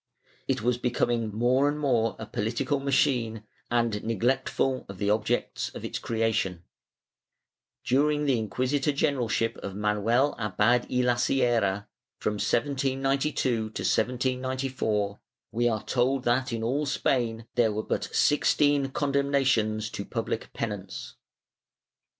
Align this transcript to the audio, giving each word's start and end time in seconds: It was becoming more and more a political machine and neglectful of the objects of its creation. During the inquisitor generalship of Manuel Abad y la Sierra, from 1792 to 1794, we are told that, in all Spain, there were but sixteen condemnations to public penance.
It 0.47 0.63
was 0.63 0.79
becoming 0.79 1.29
more 1.31 1.69
and 1.69 1.79
more 1.79 2.15
a 2.17 2.25
political 2.25 2.79
machine 2.79 3.43
and 3.69 4.03
neglectful 4.03 4.83
of 4.89 4.97
the 4.97 5.11
objects 5.11 5.69
of 5.75 5.85
its 5.85 5.99
creation. 5.99 6.63
During 7.85 8.25
the 8.25 8.39
inquisitor 8.39 8.93
generalship 8.93 9.57
of 9.57 9.75
Manuel 9.75 10.33
Abad 10.39 10.87
y 10.89 11.01
la 11.03 11.17
Sierra, 11.17 11.87
from 12.17 12.33
1792 12.39 13.33
to 13.41 13.61
1794, 13.67 15.19
we 15.51 15.69
are 15.69 15.83
told 15.83 16.23
that, 16.23 16.51
in 16.51 16.63
all 16.63 16.87
Spain, 16.87 17.45
there 17.53 17.71
were 17.71 17.83
but 17.83 18.05
sixteen 18.11 18.89
condemnations 18.89 19.91
to 19.91 20.03
public 20.03 20.51
penance. 20.51 21.13